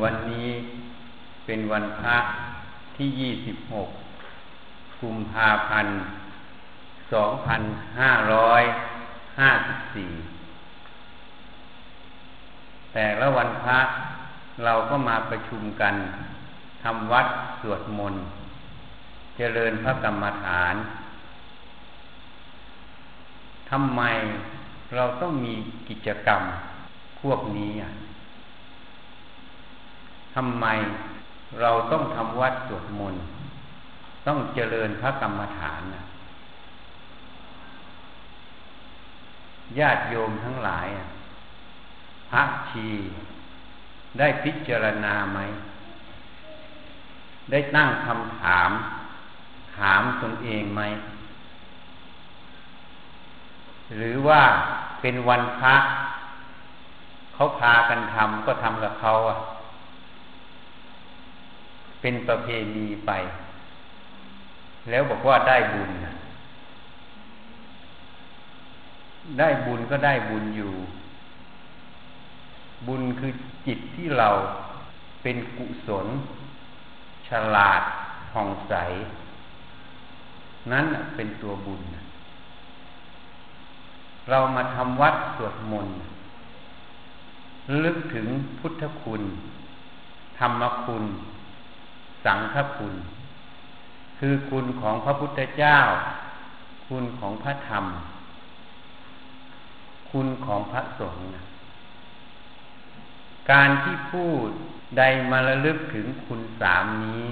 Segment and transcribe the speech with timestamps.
[0.00, 0.50] วันนี้
[1.46, 2.16] เป็นวันพระ
[2.96, 3.88] ที่ยี่สิบหก
[5.00, 5.96] กุมภาพันธ์
[7.12, 7.62] สองพัน
[7.98, 8.62] ห้าร้อย
[9.38, 10.10] ห้าสิบสี่
[12.92, 13.80] แต่ละวันพระ
[14.64, 15.94] เราก็มาประชุมกัน
[16.82, 17.26] ทำวัด
[17.60, 18.22] สวดมนต์
[19.36, 20.74] เจริญพระกรรมฐาน
[23.70, 24.02] ทำไม
[24.94, 25.54] เราต้องมี
[25.88, 26.42] กิจกรรม
[27.20, 27.92] พวกนี้อะ
[30.34, 30.66] ทำไม
[31.60, 33.24] เราต้องทำวัดสวดมนต์
[34.26, 36.02] ต้องเจริญพระกรรมฐานนะ
[39.78, 40.86] ญาติโยมทั้งหลาย
[42.30, 42.88] พระชี
[44.18, 45.38] ได้พิจารณาไหม
[47.50, 48.70] ได้ตั้งคำถาม
[49.76, 50.82] ถามตนเองไหม
[53.96, 54.42] หรือว่า
[55.00, 55.76] เป็นวันพระ
[57.34, 59.36] เขาพากันทำก็ทำกับเขาอะ
[62.02, 63.12] เป็นประเพณีไป
[64.90, 65.90] แล้วบอกว่าได้บุญ
[69.38, 70.72] ได้บุญก็ได้บุญอยู่
[72.86, 73.32] บุญคือ
[73.66, 74.28] จิตที่เรา
[75.22, 76.06] เป็นกุศล
[77.28, 77.82] ฉลาด
[78.30, 78.74] ผ่องใส
[80.72, 81.80] นั้นเป็นตัวบุญ
[84.30, 85.96] เรามาทำวัดสวดมนต์
[87.84, 88.26] ลึกถึง
[88.58, 89.22] พุทธคุณ
[90.38, 91.04] ธรรมคุณ
[92.24, 92.94] สังฆคุณ
[94.18, 95.78] คือคุณของพระพุทธเจ้า
[96.86, 97.84] คุณของพระธรรม
[100.10, 101.24] คุณของพระสงฆ์
[103.50, 104.48] การที่พูด
[104.98, 107.24] ใดมาระลึกถึงคุณสามนี้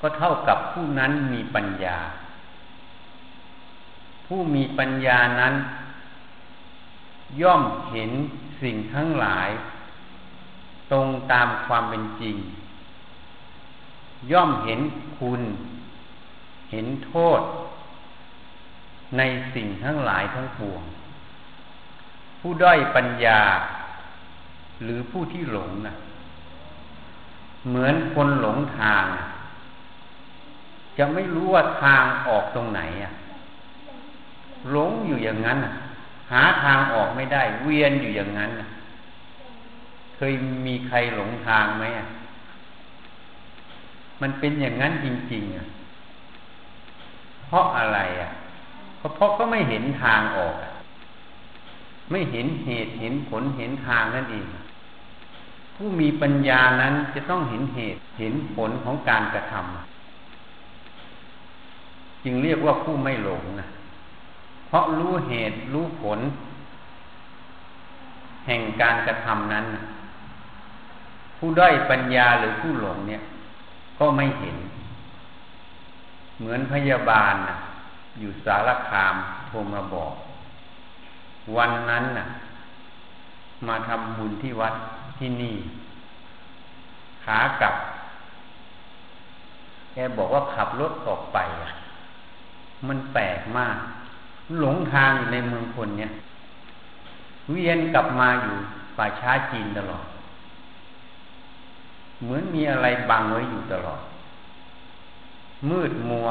[0.00, 1.98] ก็เท่ากับผู้นั้นมีปัญญา
[4.26, 5.54] ผู้มีปัญญานั้น
[7.40, 8.10] ย่อมเห็น
[8.62, 9.48] สิ่งทั้งหลาย
[10.92, 12.36] ตรงตามความเป็นจริง
[14.32, 14.80] ย่อมเห็น
[15.18, 15.42] คุณ
[16.70, 17.40] เห็นโทษ
[19.16, 19.22] ใน
[19.54, 20.82] สิ่งทั้งหลายทั้งปวง
[22.40, 23.40] ผู้ด้อยปัญญา
[24.84, 25.94] หรือผู้ที่หลงนะ
[27.68, 29.04] เหมือนคนหลงทาง
[30.98, 33.12] จะไม่รู้ว่าทางออกตรงไหนอะ
[34.72, 35.58] หลงอยู่อย่างนั้น
[36.32, 38.50] หาทางออกไม่ได้ เวียนอยู่อย่างนั้น
[40.16, 40.32] เคย
[40.66, 42.06] มีใครหลงทางไหมอะ
[44.22, 45.64] มันเป็นอย่างนั้นจริงๆอะ
[47.46, 48.30] เพราะอะไรอะ
[48.98, 50.54] เพราะเพราะก็ไม่เห็นทางออก
[52.10, 54.44] ไม่เห็นเหตุเห็นผลเห็นทางนั่นเอง
[55.74, 59.62] ผู้มีปัญญานั้นจะต้องเห็นเหตุเห็นผลของการกระทำ
[62.24, 63.66] จึงเรียกว่าผู้ไม่หลงนะ
[64.66, 66.20] เพราะรู้เหตุรู้ผล
[68.46, 69.64] แห่งการกระทำนั้น
[71.38, 73.20] ผู้ด้อยปัญญาหรือผู้หลงเนี่ย
[73.98, 74.56] ก็ไม่เห็น
[76.38, 77.56] เหมือนพยาบาลนะ
[78.18, 79.14] อยู่สารคาม
[79.46, 80.12] โทรมาบอก
[81.56, 82.26] วันนั้นน่ะ
[83.66, 84.74] มาทำบุญที่วัด
[85.18, 85.56] ที่นี่
[87.24, 87.74] ขากลับ
[89.92, 91.70] แกบอกว่าขับรถออกไปอะ
[92.88, 93.76] มันแปลกมาก
[94.60, 96.10] หลงทางอยู่ในเมืองคนเนี่ย
[97.50, 98.54] เวียนกลับมาอยู่
[98.96, 100.04] ป่าช้าจีนตลอด
[102.22, 104.02] เหมือนมีอะไรบังไว้อยู่ตลอด
[105.70, 106.28] มืดมัว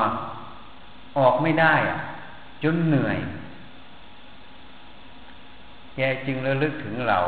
[1.18, 1.76] ออกไม่ได้
[2.64, 3.18] จนเหนื่อย
[5.96, 7.20] แกจึงระลึกถึงเรา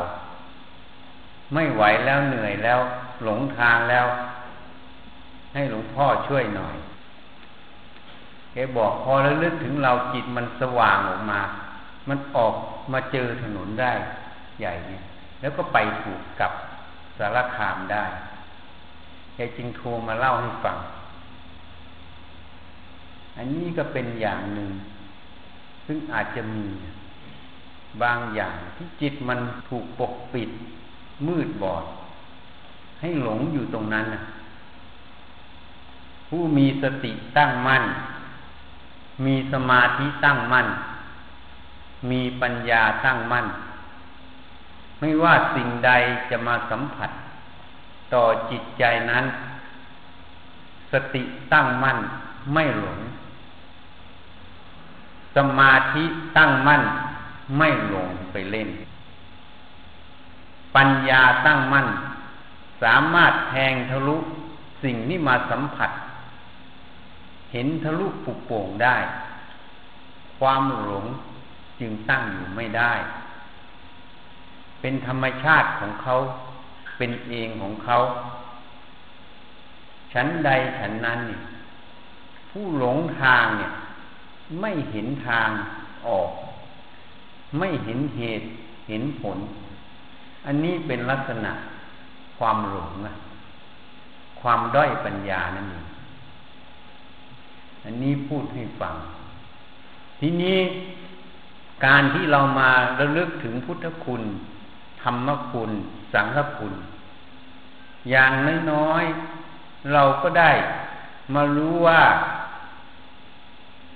[1.54, 2.80] ไม่ไหวแล้วเหนื่อยแล้ว
[3.24, 4.06] หลงทางแล้ว
[5.54, 6.76] ให้หลวงพ่อช่วยหน่อย
[8.52, 11.40] แกบอกพอระลึกถึงเราจิตมันสว่างออกมา
[12.08, 12.54] มันออก
[12.92, 13.92] มาเจอถนนได้
[14.60, 15.04] ใหญ่เนี่ย
[15.40, 16.52] แล้วก็ไปถูกกับ
[17.18, 18.04] สารคามได้
[19.40, 20.76] แกจึงโทรมาเล่าให้ฟัง
[23.36, 24.70] อันนี้ก็เป็นอย่างหนึ่ง
[25.86, 26.66] ซึ่งอาจจะมี
[28.02, 29.38] บางอย่างที่จิตมัน
[29.68, 30.50] ถูกปกปิด
[31.26, 31.84] มืดบอด
[33.00, 34.06] ให้หลงอยู่ตรงนั้น
[36.28, 37.84] ผู้มีสติตั้งมั่น
[39.24, 40.66] มีสมาธิตั้งมั่น
[42.10, 43.46] มีปัญญาตั้งมั่น
[45.00, 45.90] ไม่ว่าสิ่งใด
[46.30, 47.10] จะมาสัมผัส
[48.14, 49.24] ต่อจิตใจนั้น
[50.92, 51.22] สติ
[51.52, 51.98] ตั้งมั่น
[52.54, 52.98] ไม่หลง
[55.36, 56.04] สมาธิ
[56.36, 56.82] ตั้งมั่น
[57.58, 58.68] ไม่หลงไปเล่น
[60.76, 61.86] ปัญญาตั้งมั่น
[62.82, 64.16] สามารถแทงทะลุ
[64.82, 65.90] สิ่งนี้มาสัมผัส
[67.52, 68.96] เห็นทะลุปุโป่งได้
[70.38, 71.04] ความหลง
[71.80, 72.92] จึงตั้งอยู่ไม่ได้
[74.80, 76.14] เป็นธรรมชาติของเขา
[77.00, 77.96] เป็นเองของเขา
[80.12, 81.40] ฉันใดฉันนั้นเนี่ย
[82.50, 83.70] ผู้หลงทางเนี่ย
[84.60, 85.48] ไม่เห็นทาง
[86.06, 86.30] ออก
[87.58, 88.46] ไม่เห็นเหตุ
[88.88, 89.38] เห็นผล
[90.46, 91.52] อันนี้เป็นลักษณะ
[92.38, 93.14] ความหลงนะ
[94.40, 95.86] ความด้อยปัญญานั่นเอง
[97.84, 98.94] อันนี้พูดให้ฟัง
[100.20, 100.58] ทีนี้
[101.84, 102.70] การที่เรามา
[103.00, 104.22] ระลึกถึงพุทธคุณ
[105.02, 105.70] ธรรมคุณ
[106.12, 106.74] สังฆคุณ
[108.10, 108.32] อย่าง
[108.72, 110.50] น้อยๆเราก็ได้
[111.34, 112.02] มารู้ว่า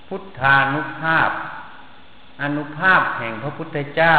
[0.09, 1.31] พุทธานุภาพ
[2.43, 4.17] อนุภาพแห่งพระพุทธเจ้า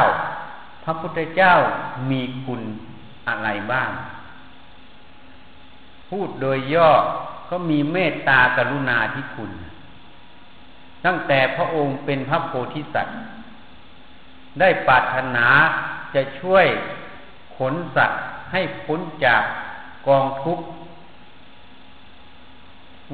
[0.83, 1.53] พระพุทธเจ้า
[2.09, 2.61] มีคุณ
[3.27, 3.89] อะไรบ้าง
[6.09, 6.91] พูดโดยย่อ
[7.49, 9.51] ก็มีเมตตากรุณาที่คุณ
[11.05, 13.17] ตั้งแต่พระองค์เป็นพระโพธิสัตว์
[14.59, 15.47] ได้ปรารถนา
[16.15, 16.65] จะช่วย
[17.57, 18.21] ขนสัตว์
[18.51, 19.43] ให้พ้นจาก
[20.07, 20.65] กองทุกข์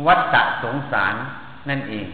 [0.06, 1.16] วัฏฏะสงสาร
[1.70, 2.08] นั่นเอง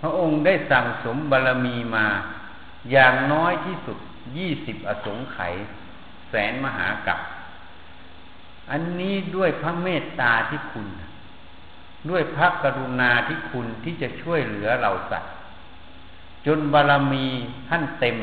[0.00, 2.06] พระองค์ได้สั่งสมบารรมีมา
[2.90, 3.98] อย่างน้อยที่สุด
[4.36, 5.54] ยี่สิบอสงไขย
[6.28, 7.18] แสนมหากับ
[8.70, 10.86] อันนี้ด้วยพระเมตตาที่คุณ
[12.10, 15.32] ด้วยพระกรุณาที่คุณที่จะช่วยเหลือเราสัตว์
[16.46, 17.26] จนบารรมี
[17.68, 18.16] ท่านเต็ม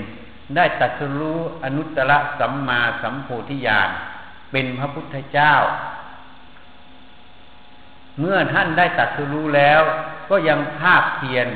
[0.55, 3.89] ได้ตัดสู้อนุตตรสัมมาสัมโพธิญาณ
[4.51, 5.53] เป็นพระพุทธเจ้า
[8.19, 9.81] เมื่อท่านได้ตัดสู้แล้ว
[10.29, 11.47] ก็ยังภาคเพียร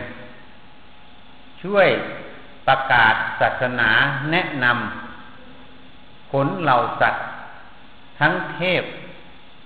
[1.63, 1.87] ช่วย
[2.67, 3.89] ประกาศศาสนา
[4.31, 7.25] แนะนำผลเหล่าสัตว์
[8.19, 8.83] ทั้งเทพ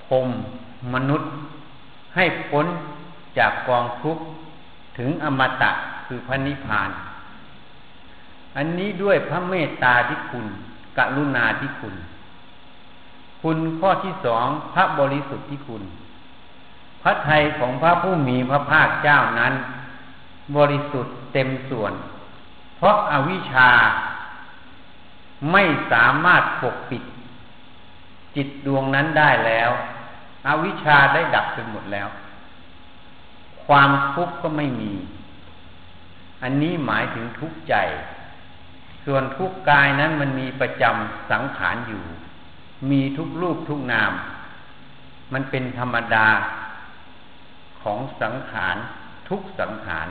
[0.06, 0.28] พรม
[0.94, 1.32] มนุษย์
[2.16, 2.66] ให้พ้น
[3.38, 4.24] จากกองทุกข์
[4.98, 5.72] ถึงอมตะ
[6.06, 6.90] คือพระนิพพาน
[8.56, 10.46] อันนี้ด้วยพระเมตตาที่คุณ
[10.98, 11.96] กรุณาที่คุณ
[13.42, 15.84] คุณข้อที่สองพระบริสุทธิ์ที่คุณ
[17.02, 19.54] พระไทยของพระผู้มีพระภาคเจ้านั้น
[20.58, 21.94] บริสุทธิ์เต็มส่วน
[22.78, 23.70] เพราะอาวิชชา
[25.52, 27.04] ไม่สามารถปกปิด
[28.36, 29.72] จิตดวงนั้นได้แล้ว
[30.48, 32.08] อวิชชาได้ดับไปหมดแล้ว
[33.66, 34.94] ความทุกข์ก็ไม่มี
[36.44, 37.76] อันนี้หมายถึงทุกข์ใจ
[39.06, 42.04] ส่วนทุกกายนั้นมันมีประจำสังขารอยู่
[42.92, 44.12] มีทุกรูปทุกนาม
[45.34, 46.28] มันเป็นธรรมดา
[47.82, 48.76] ของสังขาร
[49.30, 50.08] ทุกสังขาร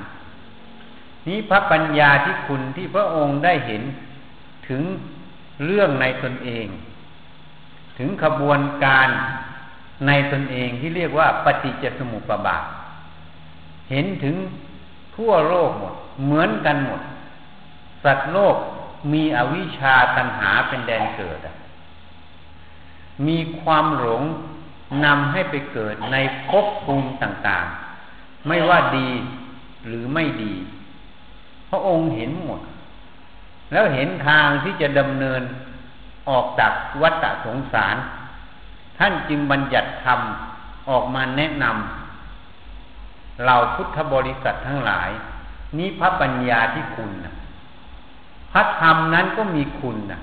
[1.29, 3.83] นี้พระปัญญาที่คุณที่พระองค์ได้เห็น
[4.69, 4.83] ถึง
[5.65, 6.67] เรื่องในตนเอง
[7.99, 9.09] ถึงขบวนการ
[10.07, 12.65] ในตนเองที่เรียกว่าปฏิจจสมุปบาท
[13.91, 14.37] เห็นถึง
[15.17, 15.95] ทั่วโลกหมด
[16.25, 17.01] เหมือนกันหมด
[18.05, 18.57] สัตว์โลก
[19.13, 21.39] มีอวิชชาตัณหาเป็นแดนเกิด
[23.27, 24.23] มีความหลง
[25.05, 26.17] นำให้ไปเกิดใน
[26.49, 29.09] ภพภูมิต่างๆ ไม่ว่าดี
[29.87, 30.55] หรือไม่ดี
[31.69, 32.61] พระองค์เห็นหมด
[33.73, 35.43] แล้วเห็นทางที่จะดำเนิน
[36.29, 36.73] ออกจาก
[37.03, 37.97] วัฏสงสาร
[38.99, 40.21] ท่านจึงบัญญัติธรรม
[40.89, 45.11] ออกมาแนะนำเหล่าพุทธบริษัททั้งหลาย
[45.79, 47.35] นี้พระปัญญาที่คุณนะ
[48.55, 50.21] พระธรรมนั้นก็มีคุณนะ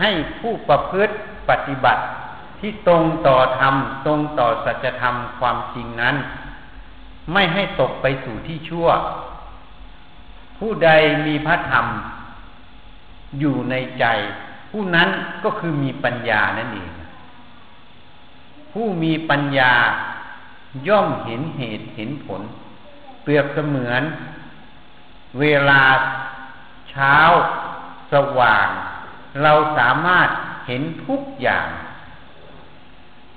[0.00, 0.10] ให้
[0.40, 1.14] ผู้ประพฤติ
[1.48, 2.02] ปฏิบัติ
[2.60, 3.74] ที่ตรงต่อธรรม
[4.06, 6.16] ตรงต่อสัจธรรมความจริงนั้น
[7.32, 8.88] ไม่ให้ตกไปสู่ที่ชั่ว
[10.58, 10.90] ผู้ใด
[11.26, 11.86] มีพระธรรม
[13.38, 14.04] อยู่ในใจ
[14.70, 15.08] ผู้นั้น
[15.44, 16.90] ก็คือมีปัญญานั่นเอง
[18.72, 19.72] ผู้มีปัญญา
[20.88, 22.42] ย่อมเห็นเหตุเห็นผล
[23.22, 24.02] เปรียบเสมือน
[25.40, 25.80] เวลา
[26.94, 27.18] เช้า
[28.12, 28.68] สว่าง
[29.42, 30.28] เราสามารถ
[30.66, 31.68] เห็นทุกอย่าง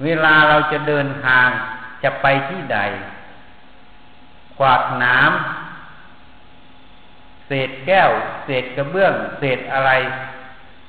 [0.03, 1.47] เวลาเราจะเดินทาง
[2.03, 2.79] จะไปที่ใด
[4.59, 8.09] กวาดน้ำเศษแก้ว
[8.45, 9.91] เศษกระเบื้อง เศษอะไร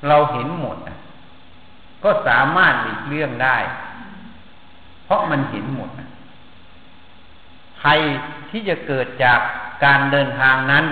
[0.08, 0.76] เราเห็นหมด
[2.04, 3.56] ก็สามารถหลีกเลี่ยงได้
[5.04, 5.90] เพราะมันเห็นหมด
[7.80, 8.00] ภัย
[8.50, 9.38] ที่จะเกิดจาก
[9.84, 10.84] การเดินทางนั้น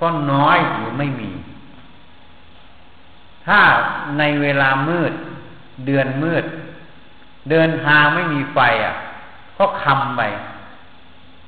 [0.00, 1.30] ก็น้อยหรือไม่มี
[3.46, 3.60] ถ้า
[4.18, 5.12] ในเวลามืด
[5.86, 6.44] เดือนมืด
[7.50, 8.94] เดินทางไม่มีไฟอะ
[9.58, 10.22] ก็คำไป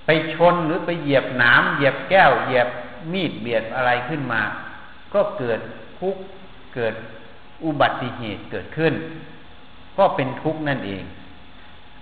[0.04, 2.68] ไปชนหรือไปเหยียบหนามเหยียบแก้ว เหยียบ
[3.12, 4.42] มีดเบียดอะไรขึ้นมา
[5.14, 5.60] ก็เกิด
[5.98, 6.22] ทุกข์
[6.74, 6.94] เกิด
[7.64, 8.92] อุบัติเหตุเกิดขึ้น
[9.98, 11.02] ก็เป็นทุกข์นั่นเอง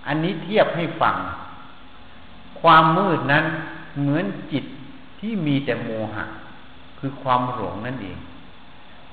[0.06, 1.16] อันนี้เทียบให้ฟัง
[2.60, 3.44] ความมืดนั้น
[4.00, 4.64] เหมือนจิต
[5.26, 6.24] ที่มีแต่โมหะ
[6.98, 8.18] คือความหลงนั่นเอง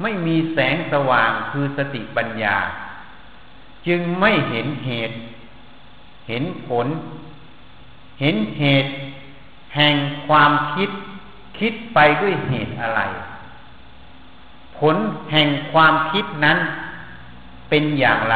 [0.02, 2.58] ไม่มีแสงสว่างคือสติปัญญา
[3.88, 5.16] จึงไม่เห็นเหตุ
[6.28, 6.88] เห็นผล
[8.22, 8.92] เห็นเหตุ
[9.76, 9.96] แห่ง
[10.28, 10.90] ความคิด
[11.60, 13.02] คิดไปด้วยเหตุอะไร
[14.78, 14.96] ผล
[15.32, 16.58] แห่งความคิดนั้น
[17.70, 18.34] เป็นอย่างไ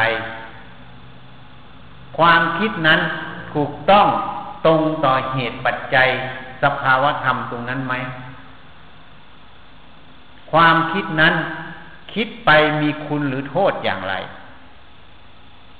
[2.18, 3.00] ความคิดนั้น
[3.52, 4.06] ถูกต้อง
[4.66, 6.08] ตรงต่อเหตุปัจจัย
[6.62, 7.94] สภาวะธรรมตรงนั้นไหม
[10.50, 11.34] ความคิดนั้น
[12.14, 12.50] คิดไป
[12.80, 14.14] มีคุณหรือโทษอย่างไร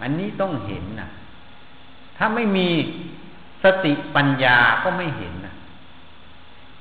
[0.02, 1.08] อันนี้ต้องเห็นนะ
[2.16, 2.68] ถ้าไม่มี
[3.62, 5.54] สติปัญญาก็ไม่เห็นนะ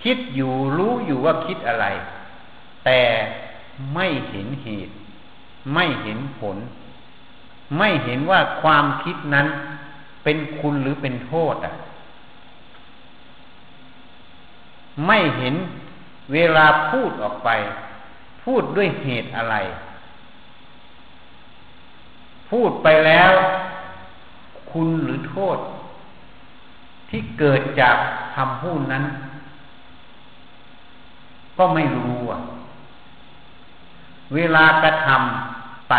[0.03, 1.85] คิดอยู่รู้อยู่ว่าคิดอะไร
[2.85, 3.01] แต่
[3.93, 4.93] ไม่เห็นเหตุ
[5.73, 6.57] ไม่เห็นผล
[7.77, 9.47] ไม่เห็นว่าความคิดนั้น
[10.23, 11.73] เป็นคุณหรือเป็นโทษอะ
[15.05, 15.55] ไม่เห็น
[16.33, 17.49] เวลาพูดออกไป
[18.43, 19.55] พูดด้วยเหตุอะไร
[22.49, 23.31] พูดไปแล้ว
[24.71, 25.57] คุณหรือโทษ
[27.09, 27.95] ที่เกิดจาก
[28.35, 29.03] คำพูดนั้น
[31.57, 32.39] ก็ไม่รู้อะ
[34.35, 35.95] เวลากระทำไป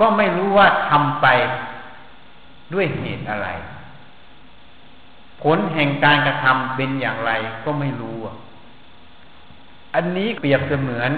[0.00, 1.26] ก็ไม่รู้ว่าทำไป
[2.72, 3.48] ด้วยเหตุอะไร
[5.42, 7.32] ผลแห่งการกระทำเป็นอย่างไร
[7.64, 8.18] ก็ไม่รู้
[9.94, 11.10] อันนี้เปรียบเสมือน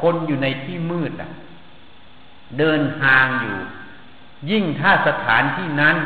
[0.00, 1.30] คนอยู่ในที่มืดอะ
[2.58, 3.56] เดินทางอยู่
[4.50, 5.96] ยิ่งถ้าสถานที่นั้น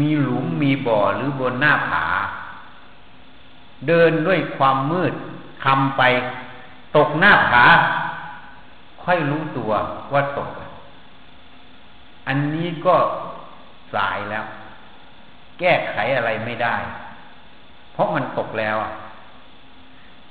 [0.00, 2.06] มีหลุมมีบ่อหรือบนหน้าผา
[3.86, 5.12] เดินด้วยความมืด
[5.64, 6.02] ทำไป
[6.96, 7.64] ตกหน้าผา
[9.02, 9.72] ค่อยรู้ตัว
[10.12, 10.50] ว่าตก
[12.28, 12.96] อันนี้ก็
[13.94, 14.44] สายแล้ว
[15.58, 16.76] แก้ไขอะไรไม่ได้
[17.96, 18.76] เพราะมันตกแล้ว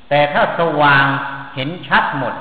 [0.09, 1.05] แต่ถ้าสว่าง
[1.55, 2.33] เห็นชัดหมด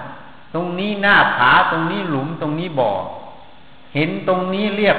[0.54, 2.93] ตรงนี้หน้าผาตรงนี้หลุมตรงนี้บ่อ
[3.95, 4.99] เห็นตรงนี้เรียบ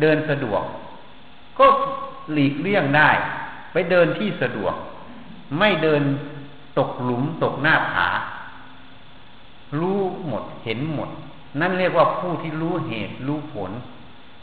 [0.00, 0.62] เดินสะดวก
[1.58, 1.66] ก็
[2.32, 3.10] หลีกเลี่ยงได้
[3.72, 4.74] ไปเดินที่สะดวก
[5.58, 6.02] ไม่เดิน
[6.78, 8.08] ตกหลุมตกหน้าผา
[9.78, 11.10] รู้หมดเห็นหมด
[11.60, 13.70] นั่นเรียกว่าผู้ที่รู้เหตุรู้ผล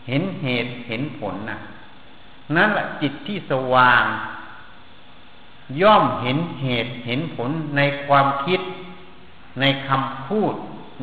[0.07, 1.57] เห็นเหตุเห็นผลนะ
[2.55, 4.03] นั่นแหละจิตที่สว่าง
[5.81, 8.61] ย่อมเห็นเหตุเห็นผลในความคิด
[9.59, 10.53] ในคำพูด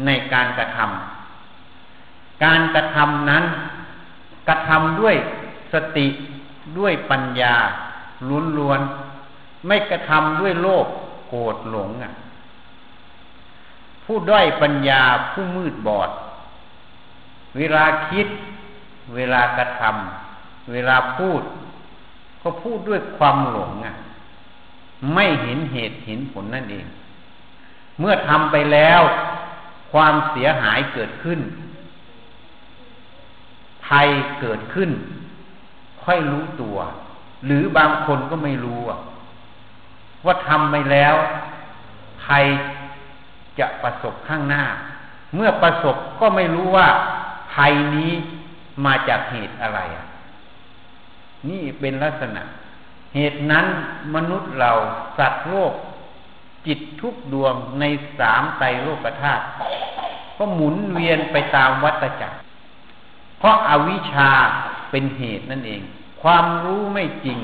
[0.06, 3.44] ในการกระทำการกระทำนั้น
[4.48, 5.16] กระทำด้วย
[5.72, 6.06] สติ
[6.78, 7.54] ด้วยปัญญา
[8.28, 8.80] ล้วน
[9.66, 10.86] ไม่กระทำด้วยโลภ
[11.28, 12.12] โกรธหลงอะ
[14.04, 15.02] ผู้ด้อยปัญญา
[15.32, 16.10] ผู้มืดบอด
[17.56, 18.28] เวลาคิด
[19.14, 21.42] เวลากระทำเวลาพูด
[22.42, 23.94] ก็พูดด้วยความหลงอะ
[25.12, 26.86] ไม่เห็นเหตุเห็นผลนั่นเอง
[27.98, 29.00] เมื่อทำไปแล้ว
[29.92, 31.40] ความเสียหายเกิดขึ้น
[33.86, 34.08] ภัย
[34.40, 34.90] เกิดขึ้น
[36.02, 36.76] ค่อยรู้ตัว
[37.46, 38.80] หรือบางคนก็ไม่รู้
[40.24, 41.14] ว่าทำไปแล้ว
[42.24, 42.44] ภัย
[43.58, 44.64] จะประสบข้างหน้า
[45.34, 46.88] เมื่อประสบก็ไม่รู้ว่า
[47.54, 48.12] ภัยนี้
[48.84, 49.80] มาจากเหตุอะไร
[51.48, 52.42] นี่เป็นลักษณะ
[53.14, 53.66] เหตุนั้น
[54.14, 54.72] มนุษย์เรา
[55.18, 55.72] สัตว์โลก
[56.66, 57.84] จิตทุกดวงใน
[58.18, 59.44] สามไตรโลกธาตุ
[60.36, 62.36] ก็หมุนเวียนไปตามวัฏจักร
[63.38, 64.30] เพราะอาวิชชา
[64.90, 65.82] เป็นเหตุนั่นเอง
[66.22, 67.38] ความรู้ไม่จริง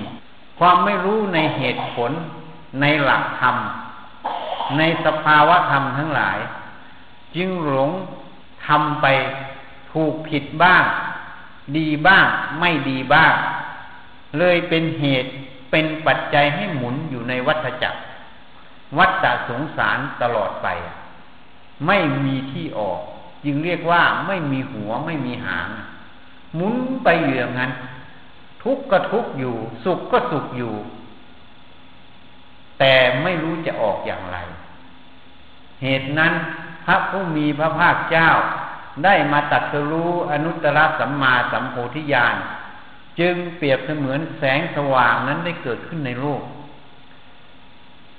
[0.58, 2.12] ความไม่รู้ในเหตุผล
[2.80, 3.56] ในหลักธรรม
[4.78, 6.38] ในสภาวะธรรมทั้งหลาย
[7.36, 7.90] จึงหลง
[8.66, 9.06] ทำไป
[9.92, 10.84] ถูกผิดบ้าง
[11.76, 12.26] ดีบ้าง
[12.60, 13.32] ไม่ดีบ้าง
[14.38, 15.30] เลยเป็นเหตุ
[15.70, 18.00] เป็นปัจจัยให้หมุนอยู่ในวัฏจักร
[18.98, 20.68] วัฏสงสารตลอดไป
[21.86, 23.00] ไม่มีที่ออก
[23.44, 25.68] จึงเรียกว่าไม่มีหัวไม่มีหาง
[26.54, 26.74] หมุน
[27.04, 27.72] ไปอยู่อย่างนั้น
[28.62, 30.74] ทุกข์ก็ทุกข์อยู่ สุขก็สุขอยู่
[32.78, 34.38] แต่ไม่รู้จะออกอย่างไร
[35.82, 36.32] เหตุนั้น
[36.86, 38.28] พระผู้มีพระภาคเจ้า
[39.04, 42.34] ได้มาตัดสรู้อนุตตรสัมมาสัมโพธิญาณ
[43.20, 46.42] จึงเปรียบเสมือนแสงสว่างนั้นได้เกิดขึ้นในโลก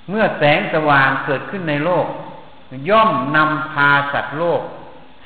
[0.10, 2.06] เมื่อแสงสว่างเกิดขึ้นในโลก
[2.90, 4.62] ย่อมนำพาสัตว์โลก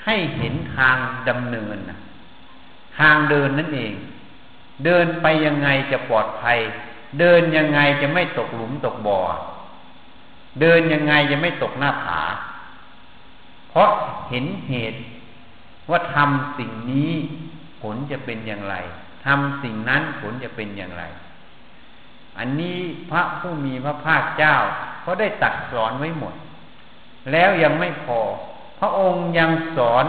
[0.06, 0.98] ให้เห็นทาง
[1.30, 1.78] ดำเนิน
[3.00, 3.94] ทางเดินนั่นเอง
[4.86, 6.58] เดินไปยังไงจะปลอดภัย
[7.20, 9.20] เดินยังไงจะไม่ตกหลุมตกบ่อ
[10.62, 12.22] เดินยังไงจะไม่ตกหน้าผา
[13.70, 13.90] เพราะ
[14.30, 15.00] เห็นเหตุ
[15.90, 17.12] ว่าทำสิ่งนี้
[17.82, 18.76] ผลจะเป็นอย่างไร
[19.26, 21.04] ทำสิ่งนั้นผลจะเป็นอย่างไร
[22.38, 22.78] อันนี้
[23.10, 24.56] พระผู้มีพระภาคเจ้า
[25.02, 26.34] เขาได้ตัดสอนไว้หมด
[27.32, 28.20] แล้วยังไม่พอ
[28.80, 30.06] พระองค์ยังสอน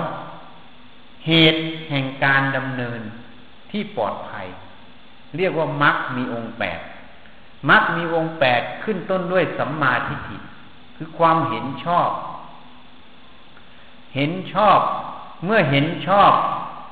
[1.26, 3.00] เหตุแห่งการดำเนิน
[3.70, 4.46] ที่ปลอดภัย
[5.36, 6.80] เรียกว่ามักมีองค์แปด
[7.70, 10.36] มักมีองค์แปดขึ้นต้นด้วยสัมมาทิฏฐิ
[10.96, 12.10] คือความเห็นชอบ
[14.14, 14.80] เห็นชอบ
[15.44, 16.32] เมื่อเห็นชอบ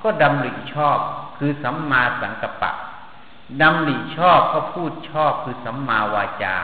[0.02, 0.98] ก็ดำริชอบ
[1.46, 2.72] คือสัมมาสังกัปปะ
[3.60, 6.56] ดำริชอบก็พูดชอบคือสัมมาวาจา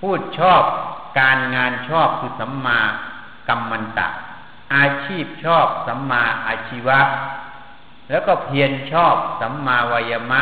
[0.00, 0.62] พูดชอบ
[1.18, 2.78] การงานชอบคือสัมมา
[3.48, 4.08] กัมมันตะ
[4.74, 7.00] อาชีพชอบสัมมาอาชีวะ
[8.08, 10.40] แล้วก็เพียรชอบสัมมาวายมะ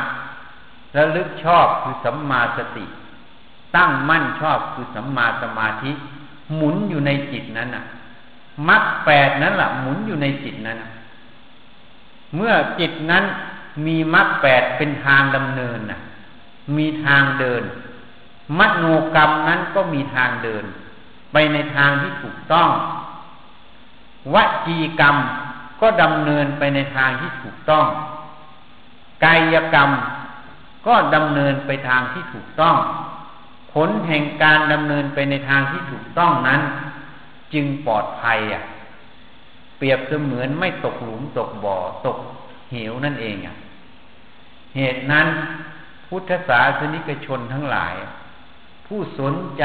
[0.97, 2.87] ระลึกชอบคือสัมมาสติ
[3.77, 5.93] ตั้งมั่นชอบคือสัมมาสมาธิ
[6.55, 7.85] หมุนอยู่ในจิตนั้นน่ะ
[8.69, 10.79] มรรคแปดนั้นแหละหมุนอยู่ในจิตนั้น
[12.37, 13.25] เมื่อจิตนั้น
[13.87, 16.01] มีมรรคแปดเป็นทางดำเนินน่ะ
[16.77, 17.63] มีทางเดิน
[18.59, 20.65] มโนกรรมนั้นก็มีทางเดิน
[21.33, 22.69] ไปในทางที่ถูกต้อง
[24.35, 24.37] ว
[24.67, 25.17] จีกรรม
[25.81, 27.87] ก็ดำเนินไปในทางที่ถูกต้อง
[29.25, 29.91] กายกรรม
[30.87, 32.77] ก็ดำเนินไปทางที่ถูกต้อง
[33.73, 36.61] ผลแห่งการดำเนินไปในทางที่ถูกต้องนั้น
[37.53, 38.63] จึงปลอดภัยอะ
[39.85, 41.77] รียบเสมือนไม่ตกหลุมตกบ่อ
[42.07, 42.19] ตก
[42.71, 43.57] เหวนั่นเองอะ
[44.77, 45.27] เหตุนั้น
[46.09, 47.95] พุทธศาสนิกชนทั้งหลาย
[48.87, 49.65] ผู้สนใจ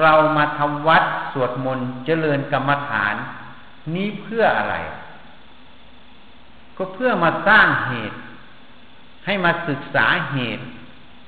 [0.00, 3.14] เรามาทำวัดสวดมนต์เจริญกรรมฐาน
[3.94, 4.76] นี้เพื่ออะไร
[6.76, 8.18] ก็เพื่อมาสร้างเหตุ
[9.26, 10.64] ให้มาศึกษาเหตุ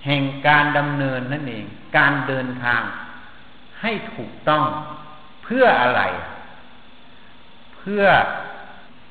[0.06, 1.64] แห่งการดำเนินนั่นเอง
[1.96, 2.82] การเดินทาง
[3.80, 4.64] ให้ถูกต้อง
[5.44, 6.02] เพื่ออะไร
[7.88, 8.06] พื่อ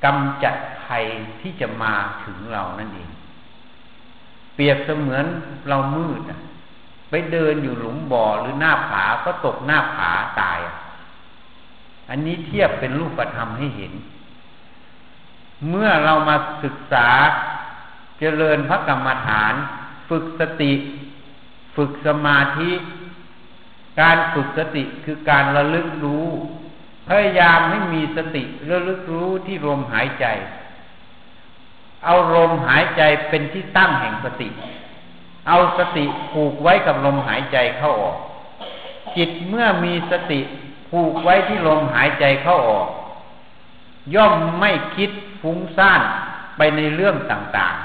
[0.06, 1.06] กำจัดภัย
[1.42, 1.94] ที่จะมา
[2.24, 3.10] ถึงเรานั่นเอง
[4.56, 5.26] เปรียบเสมือน
[5.70, 6.22] เรามืด
[7.10, 10.60] ไปเดินอยู่หลุมบ่อหรือหน้าผาก็ตกหน้าผาตาย
[12.10, 13.94] อันนี้เทียบเป็นรูปธรรมให้เห็น
[15.70, 17.08] เมื่อเรามาศึกษา
[18.20, 19.54] เจริญพระกรรมฐาน
[20.10, 20.74] ฝึกสติ
[21.76, 22.72] ฝึกสมาธิ
[24.02, 26.28] การฝึกสติคือการระลึกรู้
[27.08, 30.26] พยายามให้มีสติระลึกรู้ที่ลมหายใจ
[32.06, 34.50] เอาลมหายใจเป็นที่ตั้งแห่งสติ
[35.48, 38.18] เอาสติผูกไว้กับลมหายใจเข้าออก
[39.18, 40.40] จิตเมื่อมีสติ
[40.92, 42.88] ผูกไว้ที่ลมหายใจเข้าออก
[44.16, 46.02] ย่อมไม่คิดฟุ้งซ่าน
[46.58, 47.76] ไปในเรื่องต่าง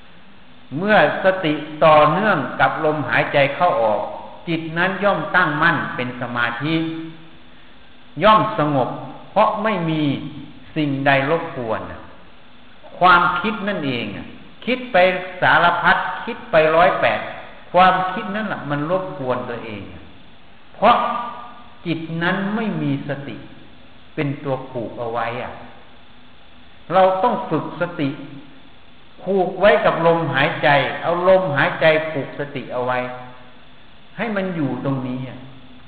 [0.00, 1.52] ๆ เมื่อสติ
[1.84, 4.00] ต่อเนื่องกับลมหายใจเข้าออก
[4.48, 6.74] จิตนั้นย่อมตั้งมั่นเป็นสมาธิ
[8.22, 8.88] ย่อมสงบ
[9.30, 10.02] เพราะไม่มี
[10.76, 11.80] สิ่งใดรบกวน
[12.98, 14.06] ความคิดนั่นเอง
[14.64, 14.96] คิดไป
[15.42, 17.20] สารพัดคิดไปร้อยแปด
[17.72, 19.82] ความคิดนั้นแหละมันรบกวนตัวเอง
[20.74, 20.96] เพราะ
[21.86, 23.36] จิตนั้นไม่มีสติ
[24.14, 25.52] เป็นตัวผูกเอาไว้อะ
[26.92, 28.08] เราต้องฝึกสติ
[29.22, 30.68] ผูกไว้กับลมหายใจ
[31.02, 32.98] เอาลมหายใจผูกสติเอาไว้
[34.16, 35.20] ให้มันอยู่ตรงนี้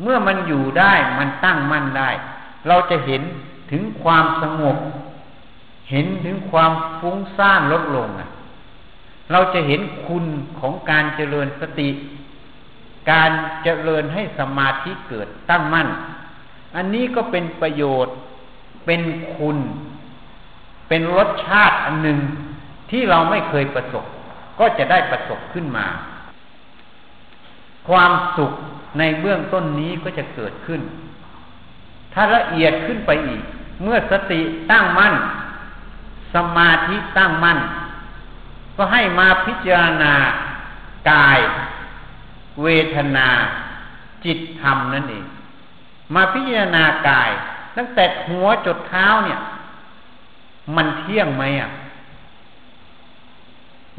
[0.02, 2.10] เมื่อมันอยู่ได้มันตั้งมั่นได้
[2.68, 3.22] เราจะเห็น
[3.70, 4.76] ถึงความสงบ
[5.90, 8.30] เห็นถึงความฟุ้งซ่านลดลงอะ
[9.32, 10.24] เราจะเห็นคุณ
[10.60, 11.90] ของการเจริญสติ
[13.10, 13.30] การ
[13.64, 15.88] เจริญให้สมาธิเกิดตั้งมั่น
[16.76, 18.14] อันนี้ก็เป็นประโยชน์
[18.86, 19.02] เป็น
[19.36, 19.58] คุณ
[20.88, 22.18] เป็นรสชาติอันหนึ่ง
[22.90, 24.04] ที่เราไม่เคยประสบ
[24.58, 25.86] ก็จะได้ประสบขึ้นมา
[27.88, 28.52] ความสุข
[28.98, 30.80] ในเบื้องต้นนี้ก็จะเกิดขึ้น
[32.12, 33.42] ถ้าละเอียดขึ้นไปอีก
[33.82, 35.14] เมื่อสติตั้งมั่น
[36.34, 37.58] สมาธิตั้งมั่น
[38.76, 40.14] ก็ให้มาพิจารณา
[41.10, 41.38] กาย
[42.62, 43.28] เวทนา
[44.24, 45.24] จิตธรรมนั่นเอง
[46.14, 47.30] มาพิจารณากาย
[47.76, 49.38] ตั้งแต่หัวจดเท้าเนี่ย
[50.76, 51.70] มันเที่ยงไหมอะ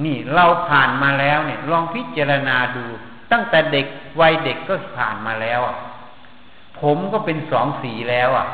[0.03, 2.85] นี่เราผ่านมาแล้วเนี่ย ลองพิจารณาดู
[3.31, 3.85] ตั้งแต่เด็ก
[4.19, 5.77] วัยเด็กก็ผ่านมาแล้วอะ
[6.81, 8.47] ผมก็เป็นสองสีแล้วอะ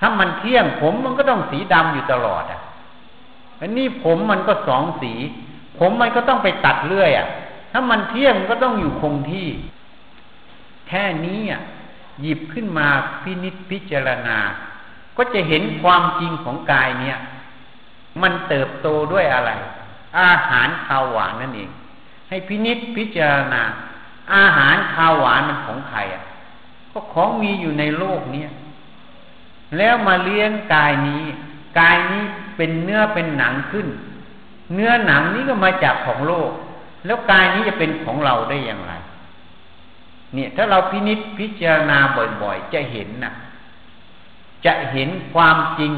[0.00, 2.60] ถ้ามันเที่ยงผมมันก็ต้องสีดำอยู่ตลอดอะ
[3.60, 5.12] อันนี้ผมมันก็สองสี
[5.78, 7.28] ผมมันก็ต้องไปตัดเรื่อยอะ
[7.72, 9.48] ถ้ามันเที่ยงก็ต้องอยู่คงที่
[10.88, 11.62] แค่นี้อะ
[12.22, 12.86] หยิบขึ้นมา
[13.22, 14.38] พินิจพิจารณา
[15.16, 17.18] ก็จะเห็นความจริงของกายเนี่ย
[18.22, 19.50] มันเติบโตด้วยอะไร
[20.20, 21.70] อาหารข้าวหวานนั่นเอง
[22.30, 23.62] ให้พินิษพิจารณา
[24.34, 26.22] อาหารข้าวหวานมันของใครอะ
[26.92, 28.50] ก็ของมีอยู่ในโลกเนี้ย
[29.76, 31.22] แล้วมาเลี้ยงกายนี้
[31.80, 32.22] กายนี้
[32.56, 33.86] เป็นเนื้อเป็นหนังขึ้น
[34.74, 36.50] เนื้อหนังนี้ก็มาจากของโลก
[37.06, 38.92] แล้วกายนี้จะเป็นของเราได้อย่างไร
[40.34, 41.98] เนี่ย ถ้าเราพินิษพิจารณา
[42.42, 43.32] บ่อยๆ จะเห็นนะ
[44.64, 45.92] จะเห็นความจริง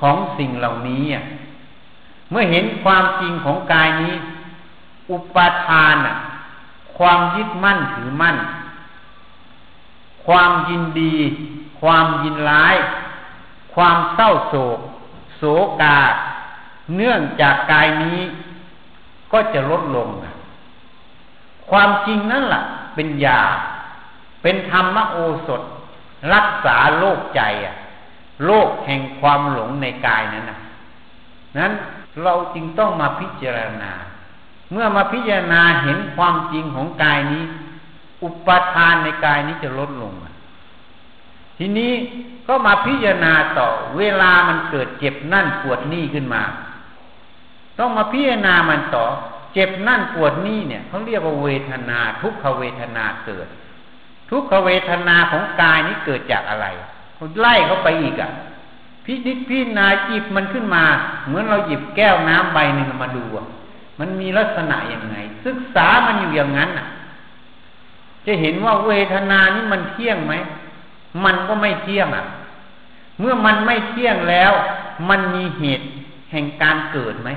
[0.00, 1.04] ของสิ่งเหล่านี้
[2.30, 4.14] เมื่อเห็นความจริงของกายนี้
[5.10, 5.96] อุปทาน
[6.98, 8.36] ความยึดมั่นถือมั่น
[10.26, 11.14] ความยินดี
[11.80, 12.76] ความยินร้าย
[13.74, 14.78] ความเศร้าโศก
[15.36, 15.42] โศ
[15.80, 15.98] กา
[16.96, 18.20] เนื่องจากกายนี้
[19.32, 20.08] ก็จะลดลง
[21.70, 22.62] ความจริงนั่นแหละ
[22.94, 23.40] เป็นยา
[24.42, 25.16] เป็นธรรมโอ
[25.46, 25.62] สถ
[26.34, 27.76] รักษาโรคใจอะ
[28.44, 30.58] โรคแห่งความหลงในกายนั้นนะ
[31.58, 31.72] นั้น
[32.22, 33.92] เราจึงต้องมาพิจารณา
[34.72, 37.42] เมื่อมาพิจารณาเห็นความจริงของกายนี้
[38.22, 40.12] อุปทานในกายนี้จะลดลง
[41.58, 41.92] ทีนี้
[42.46, 46.42] ก็มาพิจารณาต่อ เวลามันเกิดเจ็บนั่นปวดนี่ขึ้นมา
[47.78, 49.04] ต้องมาพิจารณามันต่อ
[49.54, 53.46] เจ็บนั่นปวดนี่เนี่ยเขาเรียกว่าเวทนา ทุกขเวทนาเกิด
[54.30, 56.66] ทุกขเวทนาของกายนี้เกิดจากอะไร
[57.40, 58.30] ไล่เขาไปอีกอะ
[59.04, 60.84] พิจิตพินาหยิบมันขึ้นมา
[61.26, 63.46] เหมือนเราหยิบแก้วน้ำใบหนึ่งมาดูอะ
[63.98, 66.86] มันมีลักษณะอย่างไง ศึกษามันอยู่อย่างนั้นอะ
[68.26, 70.34] จะเห็นว่าเวทนานี้มันเที่ยงไหม
[71.24, 72.24] มันก็ไม่เที่ยงอะ
[73.20, 74.52] เมื่อมันไม่เที่ยงแล้ว
[75.08, 75.86] มันมีเหตุ
[76.30, 77.30] แห่งการเกิดไหม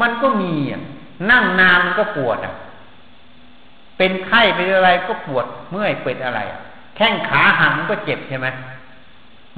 [0.00, 0.82] มันก็มีอะ
[1.30, 2.54] นั่งนานมันก็ปวดอะ
[3.96, 6.40] เป็นไข้เป็นอะไรก็ปวด เมื่อยเป็นอะไร
[6.96, 8.46] แข้งขาหักมันก็เจ็บใช่ไหม